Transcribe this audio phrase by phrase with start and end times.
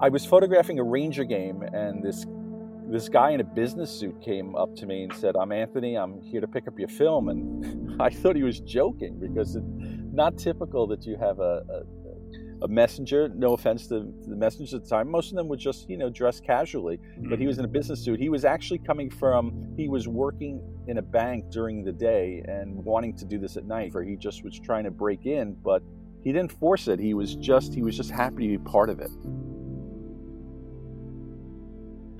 [0.00, 2.24] I was photographing a Ranger game, and this
[2.90, 5.96] this guy in a business suit came up to me and said, "I'm Anthony.
[5.96, 9.66] I'm here to pick up your film." And I thought he was joking because it's
[10.12, 11.82] not typical that you have a, a
[12.62, 13.28] a messenger.
[13.28, 15.10] No offense to the messengers at the time.
[15.10, 16.98] Most of them would just, you know, dress casually.
[16.98, 17.46] But he mm-hmm.
[17.46, 18.20] was in a business suit.
[18.20, 19.74] He was actually coming from.
[19.76, 23.64] He was working in a bank during the day and wanting to do this at
[23.64, 23.92] night.
[23.94, 25.82] Or he just was trying to break in, but
[26.22, 26.98] he didn't force it.
[26.98, 27.74] He was just.
[27.74, 29.10] He was just happy to be part of it.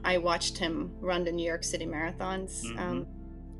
[0.08, 2.78] I watched him run the New York City marathons mm-hmm.
[2.78, 3.06] um,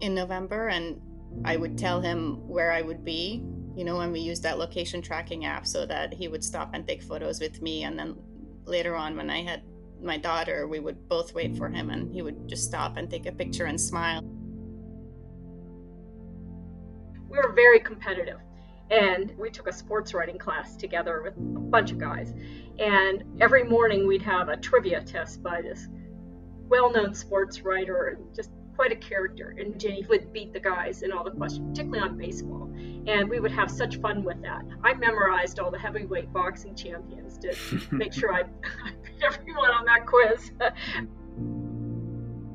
[0.01, 1.01] in November, and
[1.45, 3.45] I would tell him where I would be
[3.79, 6.85] you know, when we used that location tracking app so that he would stop and
[6.85, 7.85] take photos with me.
[7.85, 8.17] And then
[8.65, 9.63] later on, when I had
[10.03, 13.27] my daughter, we would both wait for him and he would just stop and take
[13.27, 14.23] a picture and smile.
[17.31, 18.39] We were very competitive.
[18.91, 22.35] And we took a sports writing class together with a bunch of guys.
[22.81, 25.87] And every morning we'd have a trivia test by this
[26.69, 29.57] well known sports writer, and just quite a character.
[29.59, 32.69] And Ginny would beat the guys in all the questions, particularly on baseball
[33.09, 34.63] and we would have such fun with that.
[34.85, 37.55] I memorized all the heavyweight boxing champions to
[37.91, 38.41] make sure I,
[38.85, 40.53] I beat everyone on that quiz.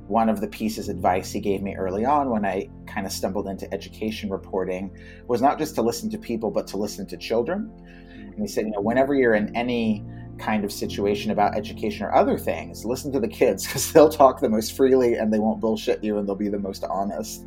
[0.07, 3.11] One of the pieces of advice he gave me early on when I kind of
[3.11, 4.95] stumbled into education reporting
[5.27, 7.71] was not just to listen to people, but to listen to children.
[8.13, 10.05] And he said, you know, whenever you're in any
[10.43, 14.39] kind of situation about education or other things, listen to the kids because they'll talk
[14.39, 17.45] the most freely and they won't bullshit you and they'll be the most honest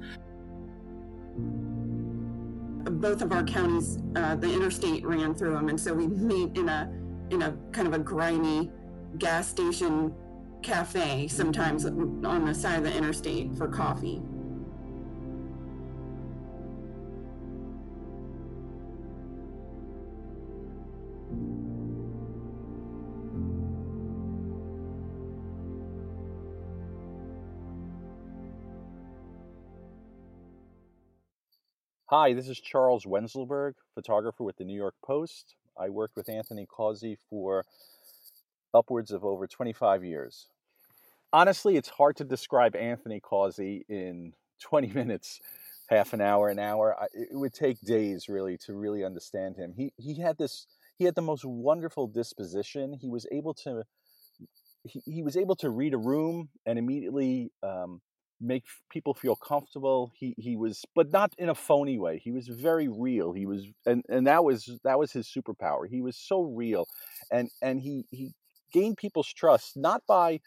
[3.01, 6.69] both of our counties, uh, the interstate ran through them, and so we meet in
[6.69, 6.91] a
[7.31, 8.71] in a kind of a grimy
[9.19, 10.15] gas station
[10.63, 14.23] cafe sometimes on the side of the interstate for coffee.
[32.19, 35.55] Hi, this is Charles Wenzelberg, photographer with the New York Post.
[35.79, 37.67] I worked with Anthony Causey for
[38.73, 40.47] upwards of over 25 years.
[41.31, 44.33] Honestly, it's hard to describe Anthony Causey in
[44.63, 45.41] 20 minutes,
[45.91, 46.97] half an hour, an hour.
[47.13, 49.75] It would take days really to really understand him.
[49.77, 50.67] He he had this
[50.97, 52.95] he had the most wonderful disposition.
[52.99, 53.83] He was able to
[54.85, 58.01] he, he was able to read a room and immediately um,
[58.41, 60.13] make people feel comfortable.
[60.15, 62.21] He he was, but not in a phony way.
[62.23, 63.33] He was very real.
[63.33, 65.89] He was, and and that was that was his superpower.
[65.89, 66.87] He was so real,
[67.31, 68.35] and and he he
[68.73, 70.41] gained people's trust not by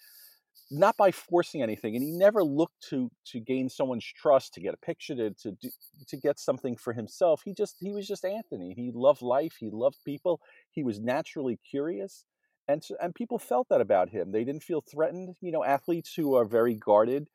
[0.72, 4.74] not by forcing anything and he never looked to to gain someone's trust to get
[4.74, 5.70] a picture to to do,
[6.08, 9.70] to get something for himself he just he was just anthony he loved life he
[9.72, 10.40] loved people
[10.72, 12.24] he was naturally curious
[12.68, 16.36] and and people felt that about him they didn't feel threatened you know athletes who
[16.36, 17.28] are very guarded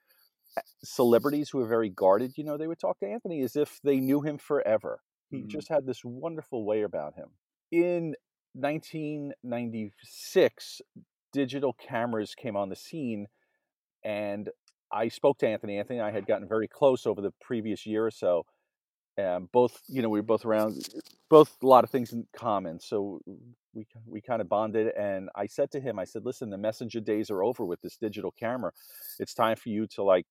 [0.82, 4.00] celebrities who are very guarded, you know, they would talk to Anthony as if they
[4.00, 5.00] knew him forever.
[5.30, 5.48] He mm-hmm.
[5.48, 7.28] just had this wonderful way about him.
[7.70, 8.14] In
[8.54, 10.80] 1996,
[11.32, 13.26] digital cameras came on the scene,
[14.04, 14.50] and
[14.92, 15.78] I spoke to Anthony.
[15.78, 18.46] Anthony and I had gotten very close over the previous year or so.
[19.16, 20.88] And both, you know, we were both around,
[21.30, 22.80] both a lot of things in common.
[22.80, 23.20] So
[23.72, 27.00] we we kind of bonded, and I said to him, I said, "Listen, the messenger
[27.00, 28.72] days are over with this digital camera.
[29.18, 30.26] It's time for you to like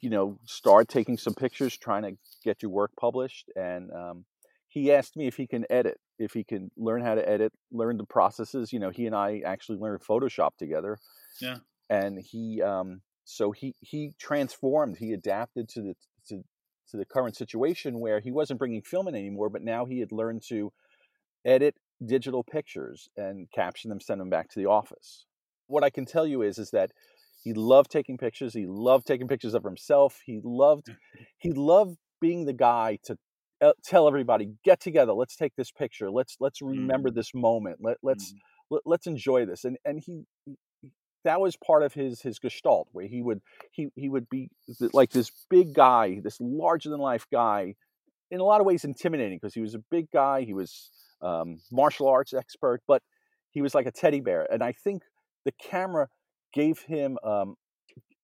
[0.00, 2.12] you know, start taking some pictures, trying to
[2.44, 3.50] get your work published.
[3.56, 4.24] And um,
[4.68, 7.96] he asked me if he can edit, if he can learn how to edit, learn
[7.96, 8.72] the processes.
[8.72, 10.98] You know, he and I actually learned Photoshop together.
[11.40, 11.58] Yeah.
[11.90, 15.94] And he, um, so he he transformed, he adapted to the
[16.28, 16.42] to
[16.90, 20.12] to the current situation where he wasn't bringing film in anymore, but now he had
[20.12, 20.72] learned to
[21.44, 25.26] edit digital pictures and caption them, send them back to the office.
[25.66, 26.90] What I can tell you is, is that
[27.44, 28.54] he loved taking pictures.
[28.54, 30.20] He loved taking pictures of himself.
[30.24, 30.88] He loved
[31.38, 33.18] he loved being the guy to
[33.60, 35.12] uh, tell everybody, "Get together.
[35.12, 36.10] Let's take this picture.
[36.10, 37.14] Let's let's remember mm.
[37.14, 37.78] this moment.
[37.82, 38.78] Let let's mm.
[38.86, 40.24] let, us enjoy this." And and he
[41.24, 44.48] that was part of his his gestalt where he would he he would be
[44.94, 47.74] like this big guy, this larger than life guy,
[48.30, 50.44] in a lot of ways intimidating because he was a big guy.
[50.44, 50.90] He was
[51.20, 53.02] um, martial arts expert, but
[53.50, 54.46] he was like a teddy bear.
[54.50, 55.02] And I think
[55.44, 56.08] the camera
[56.54, 57.56] gave him um,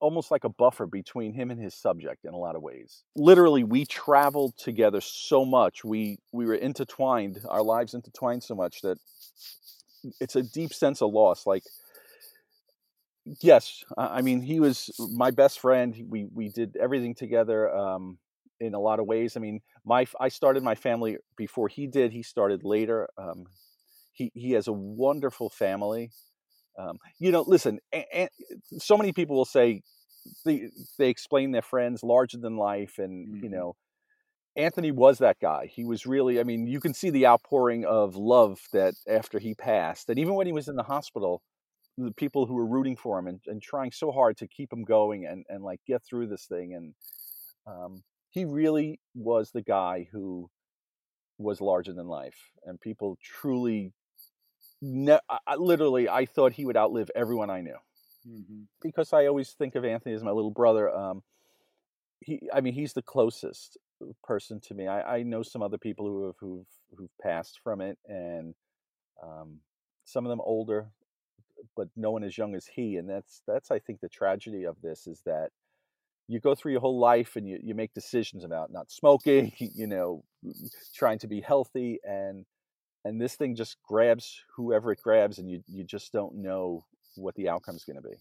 [0.01, 3.05] almost like a buffer between him and his subject in a lot of ways.
[3.17, 5.85] Literally, we traveled together so much.
[5.85, 8.99] We we were intertwined, our lives intertwined so much that
[10.21, 11.47] it's a deep sense of loss.
[11.47, 11.63] Like,
[13.43, 15.95] yes, I mean, he was my best friend.
[16.09, 17.75] We we did everything together.
[17.75, 18.19] Um,
[18.61, 22.13] in a lot of ways, I mean, my I started my family before he did.
[22.13, 23.09] He started later.
[23.17, 23.45] Um,
[24.13, 26.11] he he has a wonderful family.
[26.81, 28.31] Um, you know, listen, and, and
[28.79, 29.83] so many people will say
[30.45, 33.45] they, they explain their friends larger than life, and mm-hmm.
[33.45, 33.77] you know,
[34.57, 35.67] Anthony was that guy.
[35.67, 39.55] He was really, I mean, you can see the outpouring of love that after he
[39.55, 41.43] passed, and even when he was in the hospital,
[41.99, 44.85] the people who were rooting for him and, and trying so hard to keep him
[44.85, 46.73] going and, and like get through this thing.
[46.75, 46.95] And
[47.67, 50.49] um, he really was the guy who
[51.37, 53.93] was larger than life, and people truly,
[54.83, 57.77] ne- I, literally, I thought he would outlive everyone I knew.
[58.29, 58.63] Mm-hmm.
[58.83, 60.91] Because I always think of Anthony as my little brother.
[60.91, 61.23] Um,
[62.21, 63.79] he, I mean, he's the closest
[64.23, 64.87] person to me.
[64.87, 66.67] I, I know some other people who have who've
[66.97, 68.55] who've passed from it, and
[69.23, 69.59] um,
[70.05, 70.89] some of them older,
[71.77, 72.97] but no one as young as he.
[72.97, 75.51] And that's that's I think the tragedy of this is that
[76.29, 79.87] you go through your whole life and you, you make decisions about not smoking, you
[79.87, 80.25] know,
[80.95, 82.45] trying to be healthy, and
[83.05, 86.85] and this thing just grabs whoever it grabs, and you you just don't know
[87.17, 88.17] what the outcome is going to be.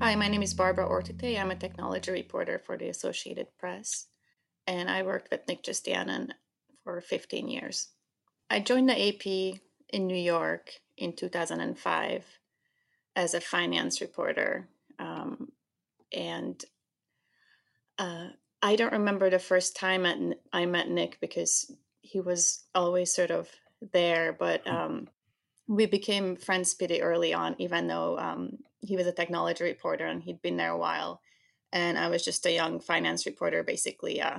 [0.00, 1.38] Hi, my name is Barbara Ortutay.
[1.38, 4.06] I'm a technology reporter for the Associated Press,
[4.66, 6.30] and I worked with Nick Jesdanun
[6.84, 7.88] for 15 years.
[8.48, 12.24] I joined the AP in New York in 2005
[13.16, 14.68] as a finance reporter,
[16.12, 16.62] and
[17.98, 18.28] uh,
[18.62, 23.48] I don't remember the first time I met Nick because he was always sort of
[23.92, 24.74] there, but hmm.
[24.74, 25.08] um,
[25.66, 30.22] we became friends pretty early on, even though um, he was a technology reporter and
[30.22, 31.20] he'd been there a while.
[31.72, 34.38] And I was just a young finance reporter, basically uh,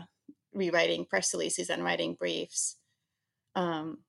[0.54, 2.78] rewriting press releases and writing briefs.
[3.56, 4.00] Um,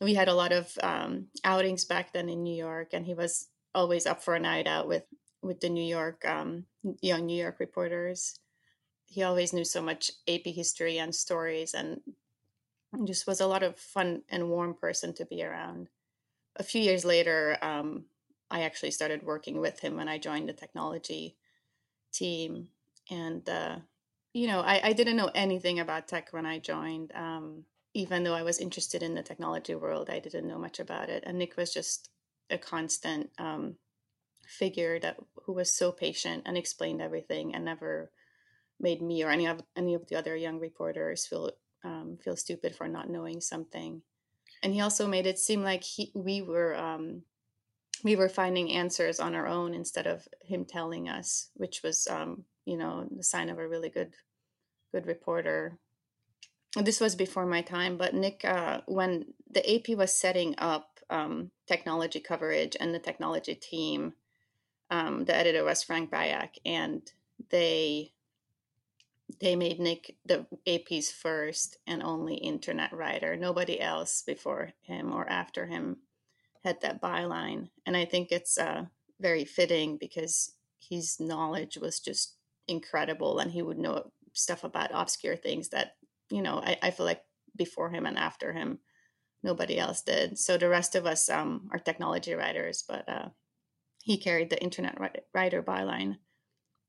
[0.00, 3.48] we had a lot of um, outings back then in New York, and he was
[3.74, 5.04] always up for a night out with
[5.42, 6.66] with the New York um,
[7.00, 8.40] young New York reporters.
[9.06, 12.00] He always knew so much AP history and stories, and
[13.04, 15.88] just was a lot of fun and warm person to be around.
[16.56, 18.04] A few years later, um,
[18.50, 21.36] I actually started working with him when I joined the technology
[22.12, 22.68] team.
[23.10, 23.76] And, uh,
[24.32, 27.12] you know, I, I, didn't know anything about tech when I joined.
[27.14, 27.64] Um,
[27.94, 31.24] even though I was interested in the technology world, I didn't know much about it.
[31.26, 32.10] And Nick was just
[32.50, 33.76] a constant um,
[34.48, 38.10] figure that who was so patient and explained everything and never
[38.80, 41.50] made me or any of any of the other young reporters feel
[41.84, 44.02] um, feel stupid for not knowing something.
[44.62, 47.22] And he also made it seem like he we were um,
[48.04, 52.44] we were finding answers on our own instead of him telling us, which was, um,
[52.64, 54.14] you know, the sign of a really good,
[54.92, 55.78] good reporter.
[56.76, 61.50] This was before my time, but Nick, uh, when the AP was setting up um,
[61.66, 64.12] technology coverage and the technology team,
[64.90, 67.02] um, the editor was Frank Bajak, and
[67.50, 68.12] they
[69.40, 73.36] they made Nick the AP's first and only internet writer.
[73.36, 75.98] Nobody else before him or after him
[76.64, 77.68] had that byline.
[77.86, 78.86] And I think it's uh,
[79.20, 82.36] very fitting because his knowledge was just
[82.66, 85.96] incredible and he would know stuff about obscure things that,
[86.30, 87.22] you know, I, I feel like
[87.54, 88.78] before him and after him,
[89.42, 90.38] nobody else did.
[90.38, 93.28] So the rest of us um, are technology writers, but uh,
[94.08, 94.96] he carried the internet
[95.34, 96.16] writer byline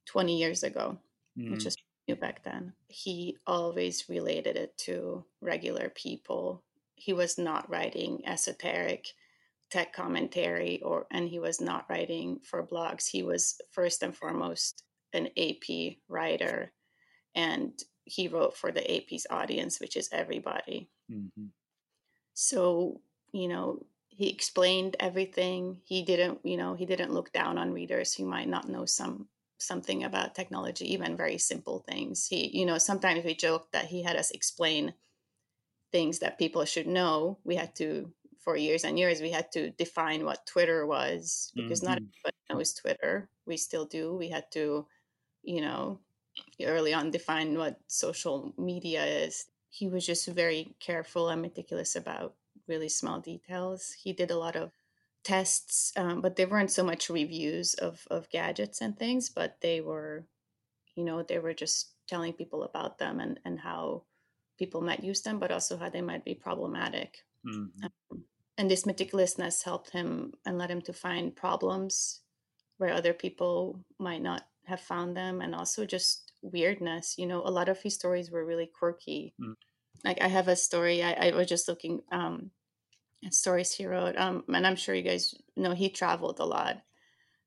[0.05, 0.97] 20 years ago,
[1.37, 1.51] mm.
[1.51, 1.75] which is
[2.07, 2.71] new back then.
[2.87, 6.63] He always related it to regular people.
[6.95, 9.09] He was not writing esoteric
[9.69, 14.83] tech commentary or and he was not writing for blogs he was first and foremost
[15.13, 16.71] an ap writer
[17.35, 21.45] and he wrote for the ap's audience which is everybody mm-hmm.
[22.33, 22.99] so
[23.31, 23.85] you know
[24.19, 25.79] he explained everything.
[25.85, 28.13] He didn't you know he didn't look down on readers.
[28.13, 32.27] Who might not know some something about technology even very simple things.
[32.27, 34.93] He you know sometimes we joked that he had us explain
[35.93, 37.39] things that people should know.
[37.45, 38.11] We had to
[38.41, 41.89] for years and years we had to define what twitter was because mm-hmm.
[41.89, 43.29] not everybody knows twitter.
[43.45, 44.13] We still do.
[44.17, 44.85] We had to
[45.43, 46.01] you know
[46.61, 49.45] early on define what social media is.
[49.69, 52.35] He was just very careful and meticulous about
[52.69, 54.71] really small details he did a lot of
[55.23, 59.81] tests um, but they weren't so much reviews of, of gadgets and things but they
[59.81, 60.25] were
[60.95, 64.03] you know they were just telling people about them and, and how
[64.57, 67.85] people might use them but also how they might be problematic mm-hmm.
[67.85, 68.23] um,
[68.57, 72.21] and this meticulousness helped him and led him to find problems
[72.77, 77.51] where other people might not have found them and also just weirdness you know a
[77.51, 79.55] lot of his stories were really quirky mm.
[80.05, 82.51] like i have a story I, I, was just looking um
[83.31, 86.81] stories he wrote um and i'm sure you guys know he traveled a lot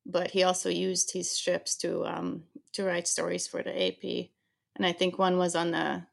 [0.04, 4.30] but he also used his trips to um to write stories for the ap
[4.76, 6.06] and I think one was on the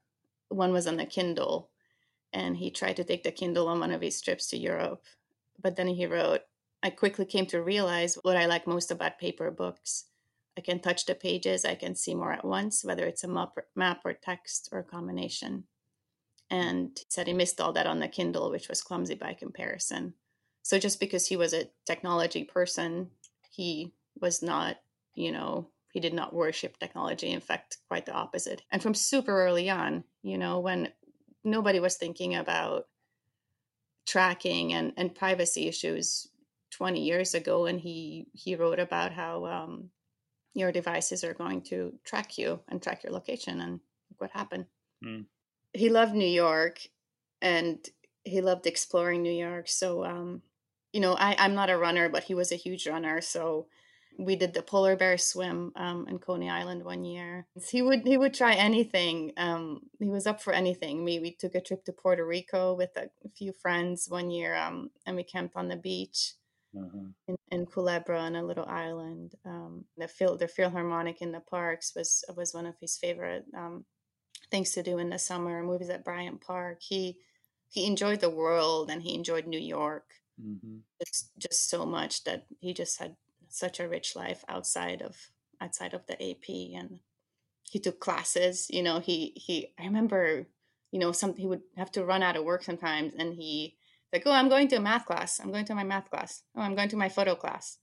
[0.49, 1.69] one was on the Kindle,
[2.33, 5.03] and he tried to take the Kindle on one of his trips to Europe,
[5.61, 6.41] but then he wrote,
[6.83, 10.05] "I quickly came to realize what I like most about paper books."
[10.57, 13.55] I can touch the pages, I can see more at once, whether it's a map
[13.55, 15.67] or, map or text or a combination.
[16.50, 20.13] And he said he missed all that on the Kindle, which was clumsy by comparison.
[20.63, 23.12] So just because he was a technology person,
[23.51, 24.77] he was not,
[25.15, 27.29] you know, he did not worship technology.
[27.32, 28.62] In fact, quite the opposite.
[28.72, 30.91] And from super early on, you know, when
[31.44, 32.88] nobody was thinking about
[34.08, 36.27] tracking and, and privacy issues
[36.72, 39.89] 20 years ago, and he he wrote about how um,
[40.53, 43.79] your devices are going to track you and track your location and
[44.18, 44.65] what happened.
[45.03, 45.25] Mm.
[45.73, 46.79] He loved New York
[47.41, 47.77] and
[48.23, 49.67] he loved exploring New York.
[49.67, 50.41] So, um,
[50.93, 53.21] you know, I, I'm not a runner, but he was a huge runner.
[53.21, 53.67] So
[54.19, 57.47] we did the polar bear swim um, in Coney Island one year.
[57.69, 59.31] He would he would try anything.
[59.38, 61.05] Um, he was up for anything.
[61.05, 64.89] We we took a trip to Puerto Rico with a, few friends one year, um,
[65.05, 66.33] and we camped on the beach
[66.75, 67.07] mm-hmm.
[67.29, 69.35] in, in Culebra on a little island.
[69.45, 73.85] Um, the phil the Philharmonic in the parks was was one of his favorite um,
[74.51, 75.63] things to do in the summer.
[75.63, 76.82] Movies at Bryant Park.
[76.82, 77.18] He
[77.70, 80.06] he enjoyed the world and he enjoyed New York
[80.41, 80.77] mm-hmm.
[81.06, 83.15] just just so much that he just had
[83.50, 85.15] such a rich life outside of
[85.62, 87.00] outside of the AP and
[87.63, 88.68] he took classes.
[88.70, 90.48] You know, he he I remember
[90.91, 93.75] you know some he would have to run out of work sometimes and he
[94.12, 95.39] like, oh, I'm going to a math class.
[95.39, 96.41] I'm going to my math class.
[96.56, 97.77] Oh, I'm going to my photo class.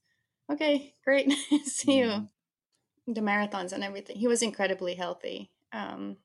[0.51, 1.31] Okay, great.
[1.63, 2.05] See you.
[2.05, 3.13] Mm-hmm.
[3.13, 4.17] The marathons and everything.
[4.17, 5.51] He was incredibly healthy.
[5.71, 6.17] Um,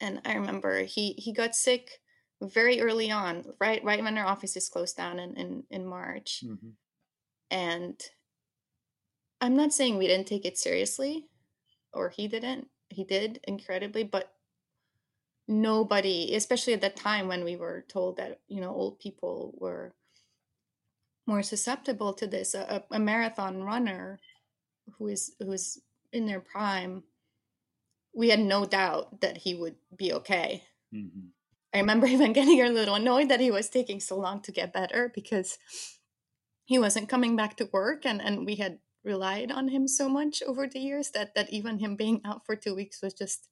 [0.00, 2.00] and I remember he he got sick
[2.40, 6.44] very early on, right right when our offices closed down in in, in March.
[6.44, 6.70] Mm-hmm.
[7.50, 8.00] And
[9.40, 11.26] I'm not saying we didn't take it seriously,
[11.92, 12.68] or he didn't.
[12.90, 14.32] He did incredibly, but
[15.46, 19.94] nobody, especially at that time when we were told that you know old people were
[21.26, 24.18] more susceptible to this, a, a marathon runner
[24.96, 25.80] who is who is
[26.12, 27.02] in their prime,
[28.14, 30.64] we had no doubt that he would be okay.
[30.94, 31.28] Mm-hmm.
[31.74, 34.72] I remember even getting a little annoyed that he was taking so long to get
[34.72, 35.58] better because
[36.64, 40.42] he wasn't coming back to work and, and we had relied on him so much
[40.46, 43.48] over the years that that even him being out for two weeks was just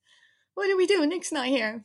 [0.56, 1.06] what do we do?
[1.06, 1.84] Nick's not here.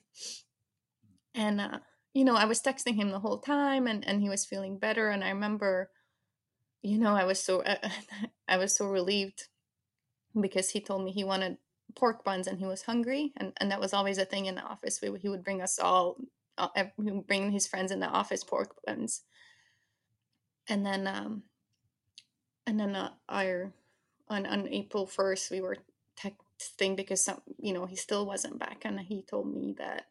[1.36, 1.80] And, uh,
[2.14, 5.10] you know, I was texting him the whole time and, and he was feeling better.
[5.10, 5.92] And I remember,
[6.82, 7.90] you know, I was so, uh,
[8.48, 9.48] I was so relieved
[10.40, 11.58] because he told me he wanted
[11.96, 13.34] pork buns and he was hungry.
[13.38, 15.00] And, and that was always a thing in the office.
[15.02, 16.18] We, he would bring us all,
[16.58, 19.22] uh, he bring his friends in the office pork buns.
[20.68, 21.44] And then, um,
[22.66, 23.72] and then uh, our,
[24.30, 25.78] on, on April 1st, we were
[26.18, 30.08] texting because some you know he still wasn't back and he told me that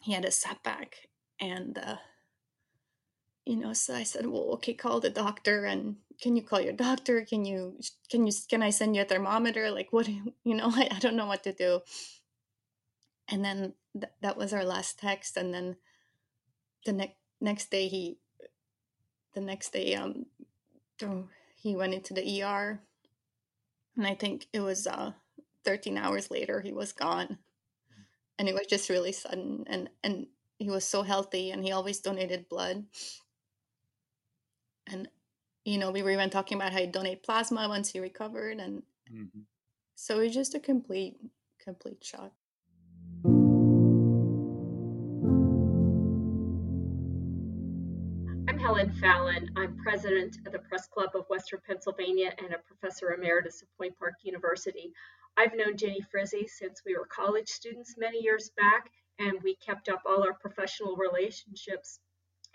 [0.00, 1.08] he had a setback
[1.40, 1.96] and uh
[3.46, 6.72] you know so i said well okay call the doctor and can you call your
[6.72, 7.78] doctor can you
[8.10, 10.08] can you can i send you a thermometer like what
[10.44, 11.80] you, know I, I don't know what to do
[13.28, 15.76] and then th- that was our last text and then
[16.84, 18.18] the next next day he
[19.34, 20.26] the next day um
[21.54, 22.80] he went into the er
[23.96, 25.12] and I think it was uh,
[25.64, 27.38] 13 hours later he was gone,
[28.38, 29.64] and it was just really sudden.
[29.66, 30.26] And and
[30.58, 32.84] he was so healthy, and he always donated blood.
[34.86, 35.08] And
[35.64, 38.84] you know, we were even talking about how he donate plasma once he recovered, and
[39.12, 39.40] mm-hmm.
[39.96, 41.18] so it was just a complete
[41.58, 42.32] complete shock.
[48.48, 49.50] I'm Helen Fallon.
[49.56, 53.98] I'm president of the Press Club of Western Pennsylvania and a professor emeritus at Point
[53.98, 54.92] Park University.
[55.36, 58.88] I've known Ginny Frizzi since we were college students many years back,
[59.18, 61.98] and we kept up all our professional relationships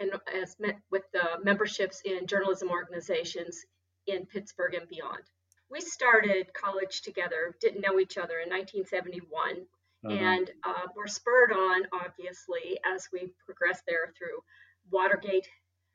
[0.01, 3.65] and as met with the memberships in journalism organizations
[4.07, 5.23] in Pittsburgh and beyond.
[5.69, 9.65] We started college together, didn't know each other in 1971,
[10.03, 10.13] uh-huh.
[10.13, 14.43] and uh, were spurred on, obviously, as we progressed there through
[14.91, 15.47] Watergate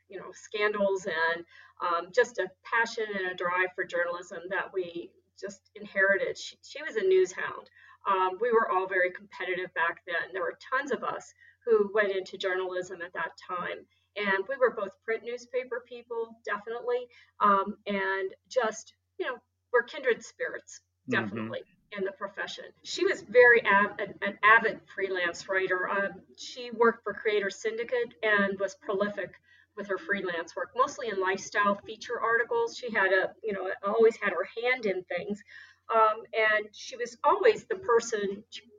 [0.09, 1.45] you know scandals and
[1.83, 6.39] um, just a passion and a drive for journalism that we just inherited.
[6.39, 7.69] She, she was a news hound.
[8.09, 10.33] Um, we were all very competitive back then.
[10.33, 11.35] There were tons of us
[11.67, 13.85] who went into journalism at that time.
[14.17, 17.07] And we were both print newspaper people, definitely,
[17.41, 19.37] um, and just, you know,
[19.73, 20.81] we're kindred spirits,
[21.11, 21.23] mm-hmm.
[21.23, 21.59] definitely.
[21.61, 22.65] Mm-hmm in the profession.
[22.83, 25.89] She was very av- an, an, avid freelance writer.
[25.89, 29.31] Um, she worked for Creator Syndicate and was prolific
[29.77, 32.77] with her freelance work, mostly in lifestyle feature articles.
[32.77, 35.43] She had a, you know, always had her hand in things.
[35.95, 38.76] Um, and she was always the person, uh,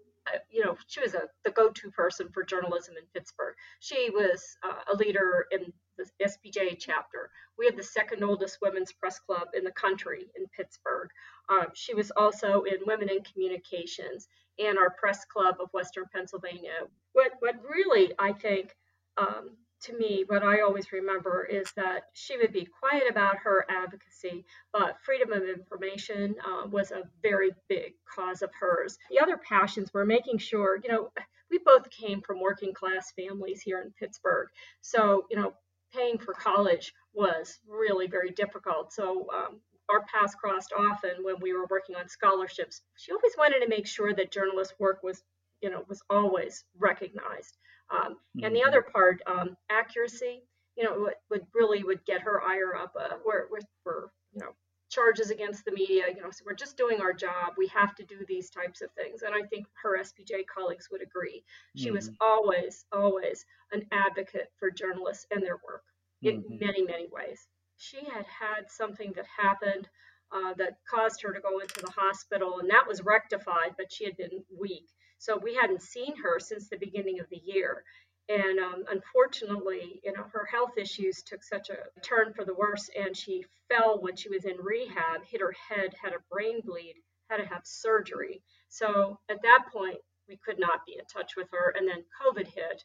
[0.50, 3.56] you know, she was a, the go to person for journalism in Pittsburgh.
[3.80, 7.30] She was uh, a leader in the SPJ chapter.
[7.58, 11.10] We have the second oldest women's press club in the country in Pittsburgh.
[11.50, 14.28] Um, she was also in Women in Communications
[14.60, 16.88] and our press club of Western Pennsylvania.
[17.14, 18.76] What, what really, I think,
[19.18, 19.52] um,
[19.84, 24.46] to me, what I always remember is that she would be quiet about her advocacy,
[24.74, 28.98] but freedom of information uh, was a very big cause of hers.
[29.10, 31.12] The other passions were making sure, you know,
[31.50, 34.50] we both came from working class families here in Pittsburgh.
[34.82, 35.54] So, you know,
[35.94, 38.92] paying for college was really very difficult.
[38.94, 42.82] So, um, our paths crossed often when we were working on scholarships.
[42.98, 45.24] She always wanted to make sure that journalist work was,
[45.62, 47.58] you know, was always recognized.
[47.90, 48.68] Um, and the mm-hmm.
[48.68, 50.44] other part, um, accuracy,
[50.76, 52.96] you know, would, would, really would get her ire up.
[53.00, 54.52] Uh, we're, we're, we're, you know,
[54.90, 56.04] charges against the media.
[56.16, 57.54] You know, so we're just doing our job.
[57.58, 59.22] We have to do these types of things.
[59.22, 61.44] And I think her SPJ colleagues would agree.
[61.76, 61.96] She mm-hmm.
[61.96, 65.84] was always, always an advocate for journalists and their work
[66.22, 66.66] in mm-hmm.
[66.66, 67.48] many, many ways.
[67.78, 69.88] She had had something that happened
[70.32, 74.06] uh, that caused her to go into the hospital, and that was rectified, but she
[74.06, 74.88] had been weak.
[75.18, 77.84] So we hadn't seen her since the beginning of the year.
[78.30, 82.90] And um, unfortunately, you know, her health issues took such a turn for the worse,
[82.98, 86.96] and she fell when she was in rehab, hit her head, had a brain bleed,
[87.30, 88.42] had to have surgery.
[88.70, 89.98] So at that point,
[90.28, 91.74] we could not be in touch with her.
[91.78, 92.84] And then COVID hit.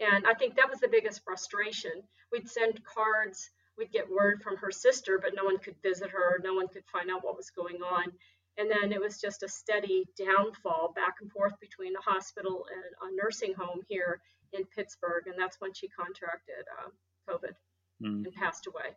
[0.00, 2.02] And I think that was the biggest frustration.
[2.32, 6.40] We'd send cards, we'd get word from her sister, but no one could visit her,
[6.42, 8.12] no one could find out what was going on.
[8.58, 13.10] And then it was just a steady downfall back and forth between the hospital and
[13.10, 14.20] a nursing home here
[14.52, 15.26] in Pittsburgh.
[15.26, 16.90] And that's when she contracted uh,
[17.32, 17.54] COVID
[18.02, 18.24] mm.
[18.24, 18.96] and passed away.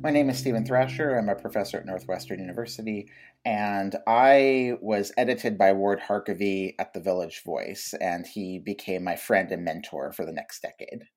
[0.00, 1.18] My name is Stephen Thrasher.
[1.18, 3.10] I'm a professor at Northwestern University,
[3.44, 9.16] and I was edited by Ward Harkavy at the Village Voice, and he became my
[9.16, 11.08] friend and mentor for the next decade.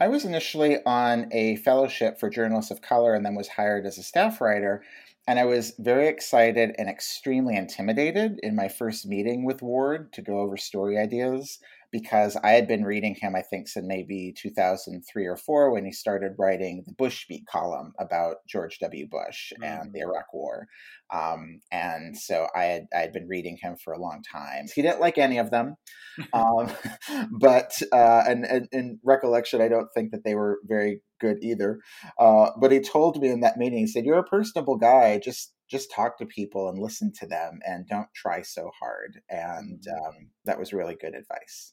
[0.00, 3.98] I was initially on a fellowship for journalists of color and then was hired as
[3.98, 4.82] a staff writer.
[5.28, 10.22] And I was very excited and extremely intimidated in my first meeting with Ward to
[10.22, 11.58] go over story ideas
[11.92, 15.92] because I had been reading him, I think, since maybe 2003 or four when he
[15.92, 19.08] started writing the Bush Beat column about George W.
[19.08, 19.64] Bush mm-hmm.
[19.64, 20.66] and the Iraq War.
[21.12, 24.66] Um, and so I had I had been reading him for a long time.
[24.72, 25.74] He didn't like any of them,
[26.32, 26.70] um,
[27.40, 31.80] but uh, and, and in recollection, I don't think that they were very good either.
[32.18, 35.18] Uh, but he told me in that meeting, he said, "You're a personable guy.
[35.18, 39.80] Just just talk to people and listen to them, and don't try so hard." And
[39.80, 40.06] mm-hmm.
[40.06, 41.72] um, that was really good advice.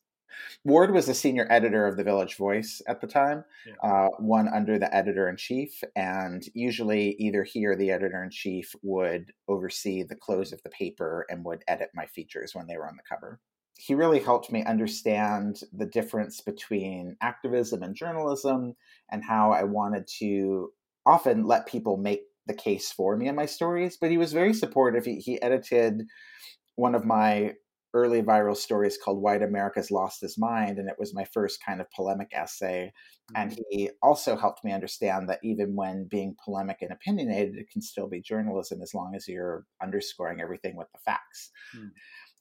[0.64, 3.90] Ward was the senior editor of the Village Voice at the time, yeah.
[3.90, 8.30] uh, one under the editor in chief, and usually either he or the editor in
[8.30, 12.78] chief would oversee the close of the paper and would edit my features when they
[12.78, 13.40] were on the cover.
[13.80, 18.76] He really helped me understand the difference between activism and journalism
[19.12, 20.72] and how I wanted to
[21.06, 23.98] often let people make the case for me in my stories.
[24.00, 25.06] But he was very supportive.
[25.06, 26.08] He, he edited
[26.76, 27.54] one of my
[27.98, 31.82] early viral stories called White America's Lost His Mind, and it was my first kind
[31.82, 32.94] of polemic essay.
[33.32, 33.42] Mm-hmm.
[33.42, 37.82] And he also helped me understand that even when being polemic and opinionated, it can
[37.82, 41.52] still be journalism as long as you're underscoring everything with the facts.
[41.76, 41.88] Mm-hmm.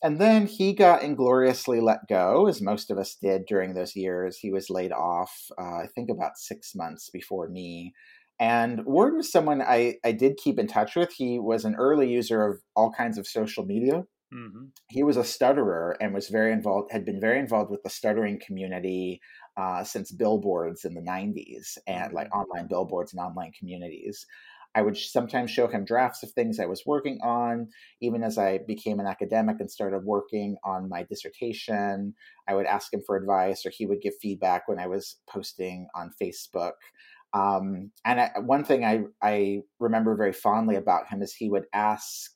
[0.03, 4.37] And then he got ingloriously let go, as most of us did during those years.
[4.37, 7.95] He was laid off, uh, I think, about six months before me.
[8.39, 11.15] And Ward was someone I, I did keep in touch with.
[11.15, 14.05] He was an early user of all kinds of social media.
[14.35, 14.67] Mm-hmm.
[14.89, 18.41] He was a stutterer and was very involved, had been very involved with the stuttering
[18.45, 19.21] community
[19.57, 22.41] uh, since billboards in the 90s and like mm-hmm.
[22.41, 24.27] online billboards and online communities.
[24.75, 27.69] I would sometimes show him drafts of things I was working on.
[28.03, 32.15] Even as I became an academic and started working on my dissertation,
[32.47, 35.89] I would ask him for advice or he would give feedback when I was posting
[35.95, 36.73] on Facebook.
[37.33, 41.65] Um, and I, one thing I, I remember very fondly about him is he would
[41.73, 42.33] ask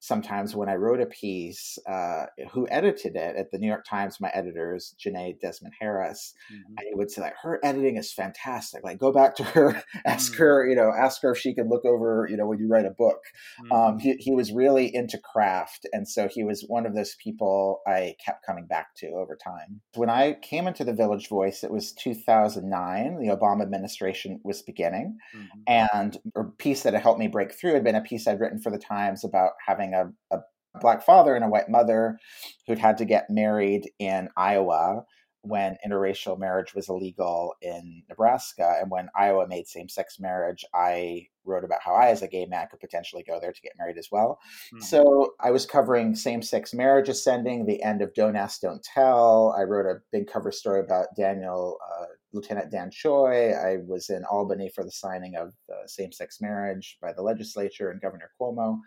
[0.00, 4.20] sometimes when I wrote a piece, uh, who edited it at the New York Times,
[4.20, 6.74] my editors, Jenée Desmond Harris, mm-hmm.
[6.86, 8.84] he would say like, her editing is fantastic.
[8.84, 10.42] Like go back to her, ask mm-hmm.
[10.42, 12.86] her, you know, ask her if she could look over, you know, when you write
[12.86, 13.18] a book.
[13.64, 13.72] Mm-hmm.
[13.72, 15.86] Um, he, he was really into craft.
[15.92, 19.80] And so he was one of those people I kept coming back to over time.
[19.94, 23.18] When I came into the Village Voice, it was 2009.
[23.20, 25.18] The Obama administration was beginning.
[25.34, 25.60] Mm-hmm.
[25.66, 28.60] And a piece that had helped me break through had been a piece I'd written
[28.60, 30.40] for the Times about having having a, a
[30.80, 32.18] black father and a white mother
[32.66, 35.04] who'd had to get married in Iowa
[35.42, 38.76] when interracial marriage was illegal in Nebraska.
[38.80, 42.44] And when Iowa made same sex marriage, I wrote about how I, as a gay
[42.44, 44.40] man, could potentially go there to get married as well.
[44.74, 44.82] Mm-hmm.
[44.82, 49.54] So I was covering same sex marriage ascending, the end of Don't Ask, Don't Tell.
[49.56, 53.52] I wrote a big cover story about Daniel, uh, Lieutenant Dan Choi.
[53.52, 55.54] I was in Albany for the signing of
[55.86, 58.80] same sex marriage by the legislature and Governor Cuomo.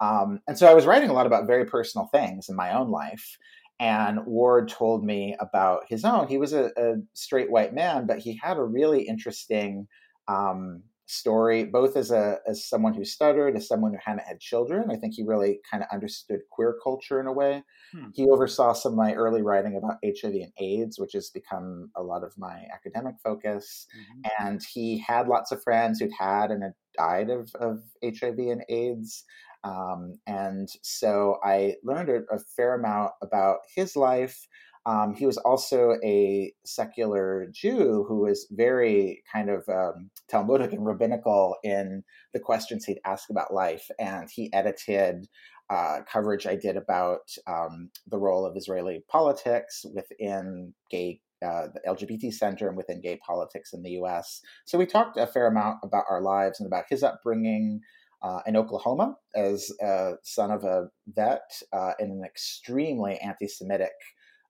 [0.00, 2.90] Um, and so I was writing a lot about very personal things in my own
[2.90, 3.38] life.
[3.78, 6.28] And Ward told me about his own.
[6.28, 9.86] He was a, a straight white man, but he had a really interesting
[10.28, 14.90] um, story, both as a as someone who stuttered, as someone who hadn't had children.
[14.90, 17.62] I think he really kind of understood queer culture in a way.
[17.92, 18.06] Hmm.
[18.14, 22.02] He oversaw some of my early writing about HIV and AIDS, which has become a
[22.02, 23.86] lot of my academic focus.
[23.96, 24.44] Mm-hmm.
[24.46, 28.64] And he had lots of friends who'd had and had died of, of HIV and
[28.68, 29.24] AIDS.
[29.66, 34.46] Um, and so I learned a, a, fair amount about his life.
[34.84, 40.86] Um, he was also a secular Jew who was very kind of um, Talmudic and
[40.86, 43.90] rabbinical in the questions he'd ask about life.
[43.98, 45.26] And he edited
[45.68, 51.80] uh, coverage I did about um, the role of Israeli politics within gay uh, the
[51.86, 54.40] LGBT Center and within gay politics in the US.
[54.64, 57.80] So we talked a fair amount about our lives and about his upbringing,
[58.22, 63.92] uh, in Oklahoma as a son of a vet uh, in an extremely anti Semitic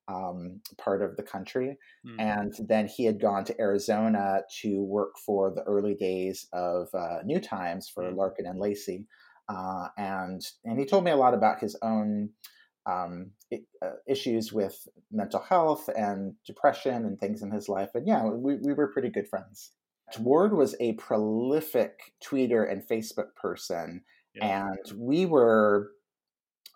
[0.09, 1.77] um, part of the country.
[2.07, 2.21] Mm.
[2.21, 7.19] And then he had gone to Arizona to work for the early days of uh,
[7.25, 8.17] New Times for mm.
[8.17, 9.07] Larkin and Lacey.
[9.49, 12.31] Uh, and, and he told me a lot about his own
[12.87, 17.91] um, uh, issues with mental health and depression and things in his life.
[17.95, 19.73] And yeah, we, we were pretty good friends.
[20.19, 24.03] Ward was a prolific tweeter and Facebook person,
[24.35, 24.69] yeah.
[24.69, 25.91] and we were.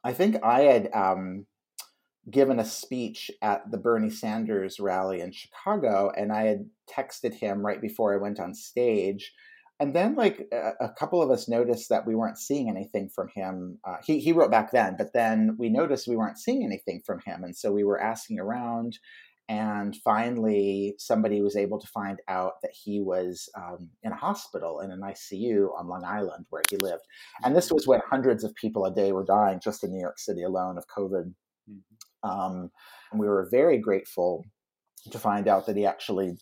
[0.03, 1.47] I think I had um,
[2.31, 7.65] given a speech at the Bernie Sanders rally in Chicago, and I had texted him
[7.65, 9.33] right before I went on stage.
[9.79, 13.29] And then, like a, a couple of us noticed that we weren't seeing anything from
[13.35, 13.79] him.
[13.85, 17.21] Uh, he he wrote back then, but then we noticed we weren't seeing anything from
[17.25, 18.99] him, and so we were asking around
[19.51, 24.79] and finally, somebody was able to find out that he was um, in a hospital
[24.79, 27.03] in an ICU on Long Island where he lived.
[27.43, 30.21] And this was when hundreds of people a day were dying just in New York
[30.21, 31.35] City alone of COVID.
[31.69, 32.31] Mm-hmm.
[32.31, 32.71] Um,
[33.11, 34.47] and we were very grateful
[35.11, 36.37] to find out that he actually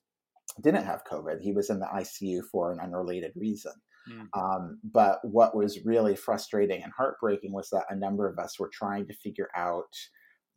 [0.62, 1.40] didn't have COVID.
[1.40, 3.72] He was in the ICU for an unrelated reason.
[4.12, 4.38] Mm-hmm.
[4.38, 8.70] Um, but what was really frustrating and heartbreaking was that a number of us were
[8.70, 9.94] trying to figure out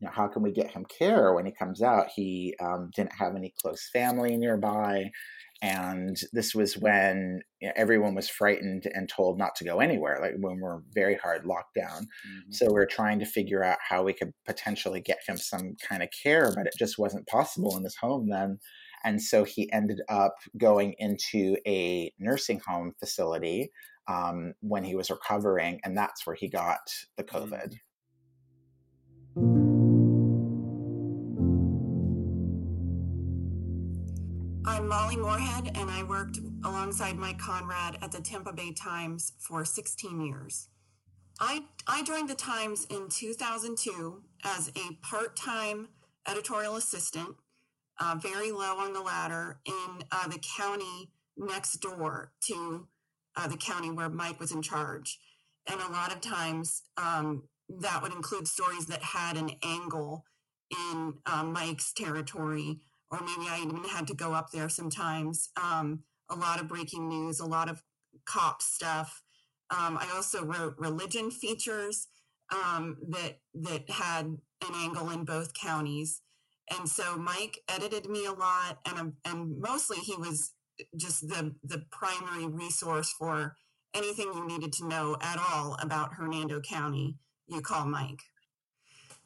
[0.02, 2.08] you know, how can we get him care when he comes out?
[2.14, 5.10] He um, didn't have any close family nearby.
[5.62, 10.18] And this was when you know, everyone was frightened and told not to go anywhere,
[10.20, 12.00] like when we're very hard lockdown.
[12.00, 12.50] Mm-hmm.
[12.50, 16.02] So we we're trying to figure out how we could potentially get him some kind
[16.02, 18.58] of care, but it just wasn't possible in his home then.
[19.04, 23.70] And so he ended up going into a nursing home facility
[24.08, 26.80] um, when he was recovering, and that's where he got
[27.16, 27.50] the COVID.
[27.50, 27.91] Mm-hmm.
[35.12, 40.22] Molly Moorhead, and I worked alongside Mike Conrad at the Tampa Bay Times for 16
[40.22, 40.68] years.
[41.38, 45.88] I, I joined the Times in 2002 as a part time
[46.26, 47.36] editorial assistant,
[48.00, 52.88] uh, very low on the ladder, in uh, the county next door to
[53.36, 55.18] uh, the county where Mike was in charge.
[55.68, 60.24] And a lot of times um, that would include stories that had an angle
[60.70, 62.80] in uh, Mike's territory
[63.12, 65.50] or maybe I even had to go up there sometimes.
[65.62, 67.82] Um, a lot of breaking news, a lot of
[68.24, 69.22] cop stuff.
[69.70, 72.08] Um, I also wrote religion features
[72.50, 76.22] um, that that had an angle in both counties,
[76.76, 80.52] and so Mike edited me a lot, and and mostly he was
[80.96, 83.56] just the the primary resource for
[83.94, 87.16] anything you needed to know at all about Hernando County.
[87.46, 88.20] You call Mike.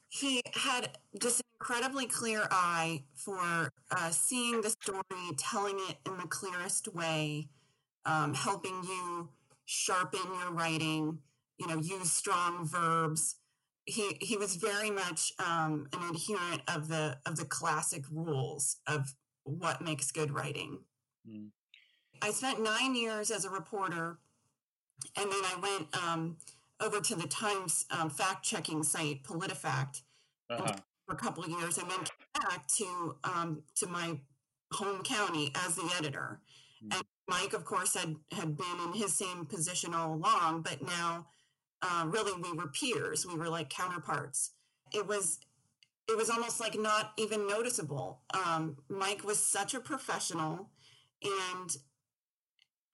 [0.09, 5.03] He had just incredibly clear eye for uh, seeing the story,
[5.37, 7.49] telling it in the clearest way,
[8.05, 9.29] um, helping you
[9.65, 11.19] sharpen your writing,
[11.59, 13.37] you know, use strong verbs.
[13.85, 19.17] He he was very much um, an adherent of the of the classic rules of
[19.43, 20.79] what makes good writing.
[21.29, 21.49] Mm.
[22.23, 24.19] I spent nine years as a reporter,
[25.17, 26.37] and then I went um,
[26.81, 30.03] over to the Times um, fact checking site PolitiFact.
[30.49, 34.19] Uh-huh for a couple of years and then came back to um, to my
[34.73, 36.40] home county as the editor.
[36.85, 36.99] Mm-hmm.
[36.99, 41.27] And Mike, of course, had had been in his same position all along, but now
[41.83, 43.27] uh, really we were peers.
[43.27, 44.53] We were like counterparts.
[44.92, 45.38] It was
[46.09, 48.21] it was almost like not even noticeable.
[48.33, 50.71] Um, Mike was such a professional,
[51.23, 51.77] and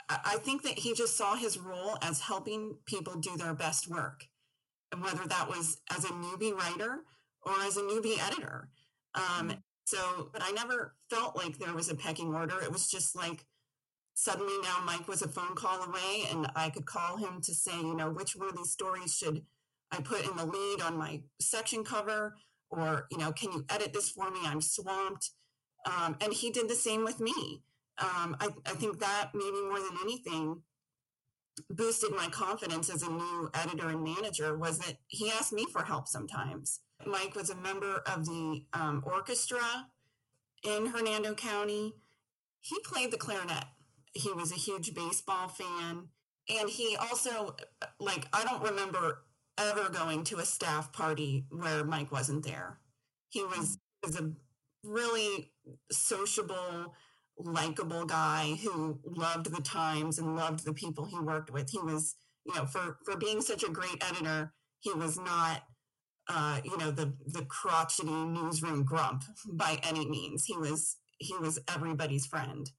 [0.09, 4.27] I think that he just saw his role as helping people do their best work,
[4.90, 7.05] and whether that was as a newbie writer
[7.42, 8.68] or as a newbie editor.
[9.14, 9.59] Um, mm-hmm.
[9.85, 12.61] so, but I never felt like there was a pecking order.
[12.62, 13.44] It was just like
[14.14, 17.76] suddenly now Mike was a phone call away, and I could call him to say,
[17.76, 19.42] you know, which one of these stories should
[19.90, 22.35] I put in the lead on my section cover?
[22.72, 25.31] or you know can you edit this for me i'm swamped
[25.85, 27.62] um, and he did the same with me
[27.98, 30.62] um, I, I think that maybe more than anything
[31.68, 35.85] boosted my confidence as a new editor and manager was that he asked me for
[35.85, 39.88] help sometimes mike was a member of the um, orchestra
[40.65, 41.95] in hernando county
[42.61, 43.65] he played the clarinet
[44.12, 46.09] he was a huge baseball fan
[46.49, 47.57] and he also
[47.99, 49.23] like i don't remember
[49.59, 52.79] ever going to a staff party where Mike wasn't there.
[53.31, 54.33] He was, was a
[54.85, 55.53] really
[55.91, 56.95] sociable,
[57.38, 61.71] likable guy who loved the times and loved the people he worked with.
[61.71, 65.62] He was, you know, for for being such a great editor, he was not
[66.33, 70.45] uh, you know, the the crotchety newsroom grump by any means.
[70.45, 72.71] He was he was everybody's friend.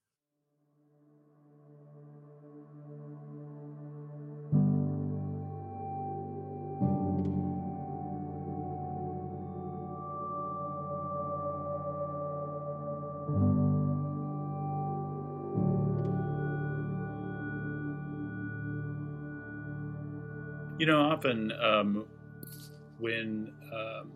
[20.79, 22.05] You know, often um,
[23.03, 24.11] when um,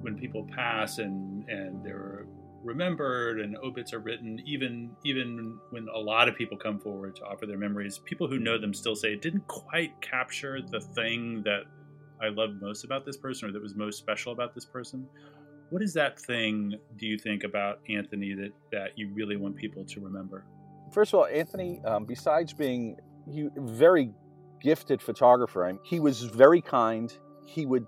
[0.00, 2.26] when people pass and and they're
[2.62, 7.24] remembered and obits are written, even even when a lot of people come forward to
[7.24, 11.42] offer their memories, people who know them still say it didn't quite capture the thing
[11.42, 11.62] that
[12.22, 15.06] I loved most about this person or that was most special about this person.
[15.70, 19.84] What is that thing do you think about Anthony that that you really want people
[19.84, 20.44] to remember?
[20.92, 22.96] First of all, Anthony, um, besides being
[23.30, 24.12] he very
[24.60, 25.64] gifted photographer.
[25.64, 27.12] I mean, he was very kind.
[27.44, 27.86] He would,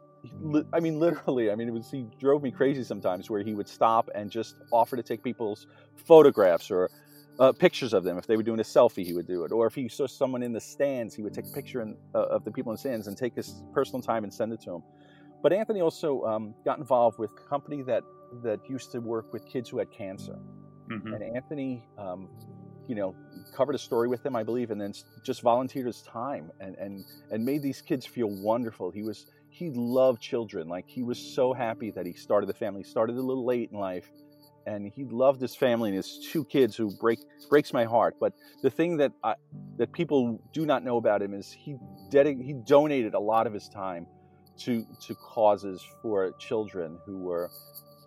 [0.72, 3.68] I mean, literally, I mean, it was, he drove me crazy sometimes where he would
[3.68, 6.90] stop and just offer to take people's photographs or
[7.38, 8.16] uh, pictures of them.
[8.16, 9.52] If they were doing a selfie, he would do it.
[9.52, 12.26] Or if he saw someone in the stands, he would take a picture in, uh,
[12.26, 14.70] of the people in the stands and take his personal time and send it to
[14.70, 14.82] them.
[15.42, 18.02] But Anthony also um, got involved with a company that,
[18.42, 20.38] that used to work with kids who had cancer.
[20.90, 21.14] Mm-hmm.
[21.14, 22.28] And Anthony um,
[22.88, 23.14] you know,
[23.54, 27.04] covered a story with them, I believe, and then just volunteered his time and and
[27.30, 28.90] and made these kids feel wonderful.
[28.90, 30.68] He was he loved children.
[30.68, 32.82] Like he was so happy that he started the family.
[32.82, 34.10] He started a little late in life,
[34.66, 38.16] and he loved his family and his two kids, who break breaks my heart.
[38.18, 39.34] But the thing that I,
[39.76, 41.76] that people do not know about him is he
[42.10, 44.08] dedic- he donated a lot of his time
[44.58, 47.48] to to causes for children who were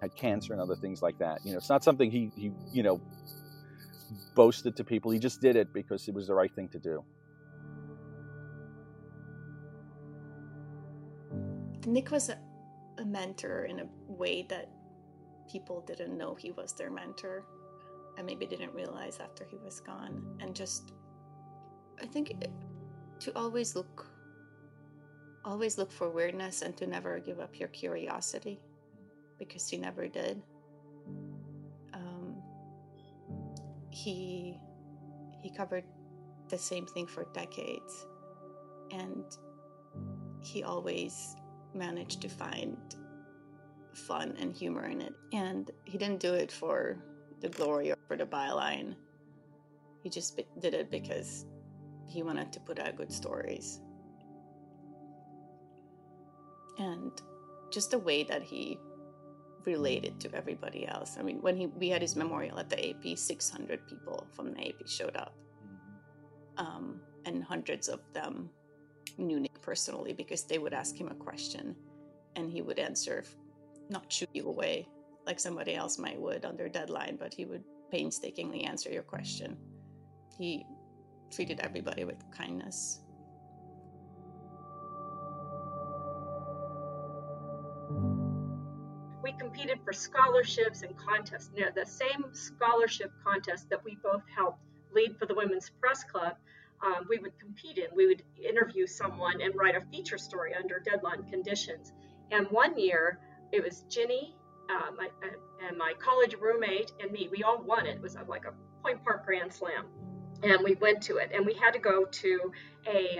[0.01, 1.39] had cancer and other things like that.
[1.45, 2.99] You know, it's not something he he you know
[4.35, 5.11] boasted to people.
[5.11, 7.05] He just did it because it was the right thing to do.
[11.87, 12.37] Nick was a,
[12.97, 14.69] a mentor in a way that
[15.49, 17.45] people didn't know he was their mentor
[18.17, 20.37] and maybe didn't realize after he was gone.
[20.41, 20.91] And just,
[22.01, 22.33] I think
[23.19, 24.05] to always look,
[25.45, 28.59] always look for weirdness and to never give up your curiosity
[29.39, 30.41] because he never did.
[31.93, 32.35] Um,
[33.91, 34.59] he
[35.41, 35.85] he covered
[36.49, 38.07] the same thing for decades
[38.91, 39.23] and
[40.41, 41.35] he always
[41.73, 42.77] managed to find
[43.93, 46.97] fun and humor in it and he didn't do it for
[47.41, 48.95] the glory or for the byline
[50.03, 51.45] he just did it because
[52.07, 53.81] he wanted to put out good stories
[56.77, 57.11] and
[57.71, 58.79] just the way that he
[59.65, 61.17] related to everybody else.
[61.19, 64.69] I mean, when he we had his memorial at the AP, 600 people from the
[64.69, 66.65] AP showed up, mm-hmm.
[66.65, 68.49] um, and hundreds of them
[69.17, 71.75] knew Nick personally because they would ask him a question,
[72.35, 73.23] and he would answer,
[73.89, 74.87] not shoot you away
[75.25, 79.57] like somebody else might would under deadline, but he would painstakingly answer your question.
[80.37, 80.65] He
[81.31, 83.01] treated everybody with kindness.
[89.21, 91.49] We competed for scholarships and contests.
[91.53, 94.61] Know, the same scholarship contest that we both helped
[94.93, 96.37] lead for the Women's Press Club,
[96.83, 97.87] um, we would compete in.
[97.95, 101.91] We would interview someone and write a feature story under deadline conditions.
[102.31, 103.19] And one year,
[103.51, 104.35] it was Ginny,
[104.69, 107.29] uh, my, uh, and my college roommate, and me.
[107.31, 107.95] We all won it.
[107.95, 109.85] It was like a Point Park Grand Slam.
[110.43, 112.51] And we went to it, and we had to go to
[112.85, 113.19] a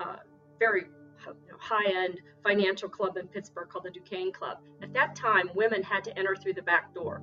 [0.00, 0.16] uh,
[0.58, 0.86] very
[1.60, 4.58] high-end financial club in Pittsburgh called the Duquesne Club.
[4.82, 7.22] At that time, women had to enter through the back door.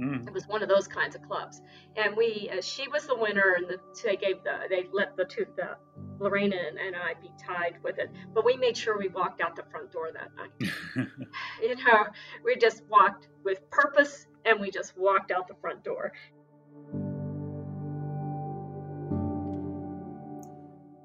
[0.00, 0.26] Mm.
[0.26, 1.60] It was one of those kinds of clubs,
[1.96, 5.26] and we uh, she was the winner, and the, they gave the they let the
[5.26, 5.76] two the
[6.18, 9.56] Lorena and, and I be tied with it, but we made sure we walked out
[9.56, 10.72] the front door that night.
[11.62, 12.06] you know,
[12.44, 16.12] we just walked with purpose, and we just walked out the front door.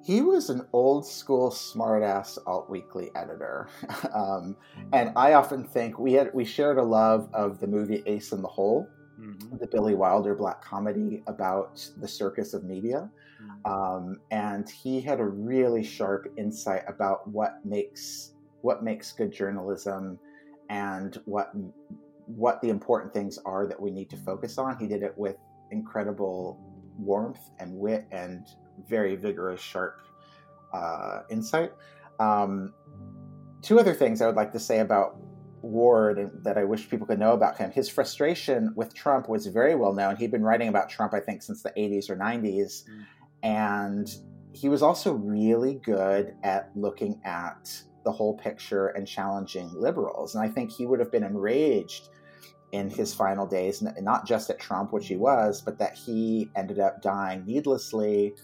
[0.06, 3.68] He was an old school smartass alt weekly editor
[4.13, 4.56] um,
[4.94, 8.41] and i often think we had we shared a love of the movie ace in
[8.41, 8.88] the hole
[9.20, 9.58] mm-hmm.
[9.58, 13.10] the billy wilder black comedy about the circus of media
[13.41, 13.72] mm-hmm.
[13.72, 20.20] um, and he had a really sharp insight about what makes what makes good journalism
[20.70, 21.52] and what
[22.28, 25.38] what the important things are that we need to focus on he did it with
[25.72, 26.60] incredible
[26.98, 28.48] warmth and wit and
[28.88, 30.02] very vigorous, sharp
[30.74, 31.74] uh, insight.
[32.20, 32.74] Um,
[33.62, 35.18] two other things I would like to say about
[35.62, 37.72] Ward that I wish people could know about him.
[37.72, 40.16] His frustration with Trump was very well known.
[40.16, 42.84] He'd been writing about Trump, I think, since the 80s or 90s.
[42.84, 43.06] Mm.
[43.44, 44.16] And
[44.54, 50.36] he was also really good at looking at the whole picture and challenging liberals.
[50.36, 52.10] And I think he would have been enraged
[52.72, 56.80] in his final days, not just at Trump, which he was, but that he ended
[56.80, 58.36] up dying needlessly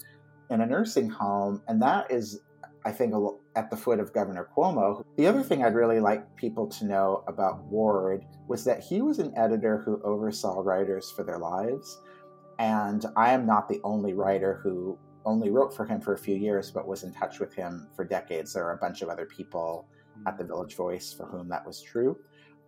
[0.52, 1.62] in a nursing home.
[1.68, 2.42] And that is,
[2.86, 3.14] I think,
[3.56, 5.04] at the foot of Governor Cuomo.
[5.18, 9.20] The other thing I'd really like people to know about Ward was that he was
[9.20, 12.00] an editor who oversaw writers for their lives.
[12.60, 16.36] And I am not the only writer who only wrote for him for a few
[16.36, 18.54] years, but was in touch with him for decades.
[18.54, 19.88] There are a bunch of other people
[20.28, 20.54] at the mm-hmm.
[20.54, 22.18] Village Voice for whom that was true.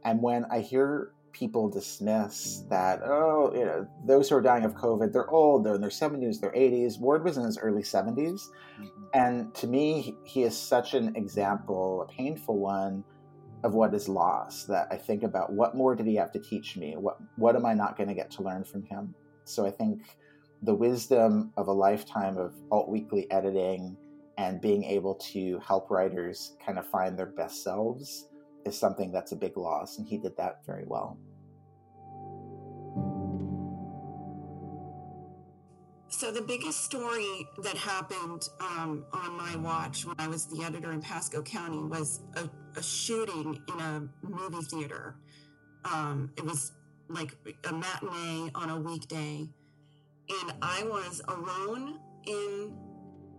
[0.06, 4.76] And when I hear people dismiss that, oh, you know, those who are dying of
[4.76, 7.00] COVID, they're old, they're in their 70s, their 80s.
[7.00, 8.16] Ward was in his early 70s.
[8.16, 8.86] Mm-hmm.
[9.14, 13.04] And to me, he is such an example, a painful one,
[13.64, 14.68] of what is lost.
[14.68, 16.96] That I think about what more did he have to teach me?
[16.98, 19.16] What, what am I not going to get to learn from him?
[19.46, 20.04] So I think
[20.62, 23.98] the wisdom of a lifetime of alt weekly editing
[24.38, 28.28] and being able to help writers kind of find their best selves
[28.66, 31.18] is something that's a big loss, and he did that very well.
[36.10, 40.92] So the biggest story that happened um, on my watch when I was the editor
[40.92, 42.48] in Pasco County was a,
[42.78, 45.16] a shooting in a movie theater.
[45.84, 46.72] Um, it was
[47.10, 47.36] like
[47.68, 49.50] a matinee on a weekday,
[50.30, 52.74] and I was alone in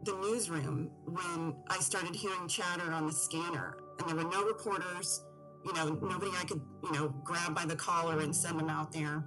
[0.03, 5.25] the newsroom when I started hearing chatter on the scanner and there were no reporters,
[5.65, 8.93] you know, nobody I could, you know, grab by the collar and send them out
[8.93, 9.25] there.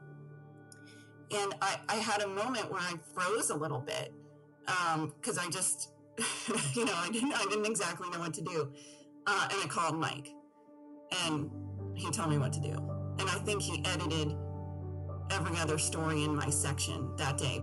[1.32, 4.14] And I, I had a moment where I froze a little bit
[4.66, 5.92] because um, I just,
[6.76, 8.72] you know, I didn't, I didn't exactly know what to do.
[9.26, 10.30] Uh, and I called Mike,
[11.26, 11.50] and
[11.96, 12.74] he told me what to do.
[13.20, 14.36] And I think he edited
[15.32, 17.62] every other story in my section that day.